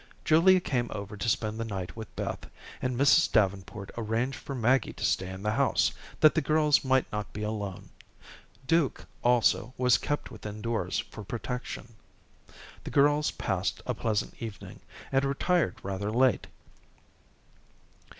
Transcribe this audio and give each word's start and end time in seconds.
Julia 0.25 0.59
came 0.59 0.89
over 0.95 1.15
to 1.15 1.29
spend 1.29 1.59
the 1.59 1.63
night 1.63 1.95
with 1.95 2.15
Beth, 2.15 2.47
and 2.81 2.99
Mrs. 2.99 3.31
Davenport 3.31 3.91
arranged 3.95 4.35
for 4.39 4.55
Maggie 4.55 4.93
to 4.93 5.05
stay 5.05 5.29
in 5.29 5.43
the 5.43 5.51
house, 5.51 5.91
that 6.21 6.33
the 6.33 6.41
girls 6.41 6.83
might 6.83 7.05
not 7.11 7.31
be 7.33 7.43
alone. 7.43 7.89
Duke, 8.65 9.05
also, 9.23 9.75
was 9.77 9.99
kept 9.99 10.31
within 10.31 10.59
doors 10.59 10.97
for 11.11 11.23
protection. 11.23 11.93
The 12.83 12.89
girls 12.89 13.29
passed 13.29 13.83
a 13.85 13.93
pleasant 13.93 14.33
evening, 14.39 14.79
and 15.11 15.23
retired 15.23 15.77
rather 15.83 16.09
late. 16.09 16.47